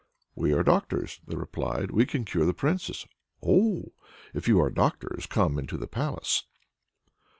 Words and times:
"We 0.33 0.51
are 0.53 0.63
doctors," 0.63 1.21
they 1.27 1.35
replied; 1.35 1.91
"we 1.91 2.07
can 2.07 2.25
cure 2.25 2.43
the 2.47 2.55
Princess!" 2.55 3.05
"Oh! 3.43 3.93
if 4.33 4.47
you 4.47 4.59
are 4.59 4.71
doctors, 4.71 5.27
come 5.27 5.59
into 5.59 5.77
the 5.77 5.85
palace." 5.85 6.45